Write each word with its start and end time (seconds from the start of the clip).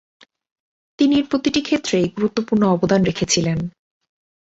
তিনি 0.99 1.13
এর 1.17 1.25
প্রতিটি 1.29 1.61
ক্ষেত্রেই 1.61 2.05
গুরুত্বপূর্ণ 2.09 2.63
অবদান 2.67 3.01
রেখেছিলেন। 3.03 3.59